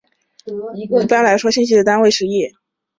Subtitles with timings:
[0.95, 2.53] 一般来说信息的单位是页。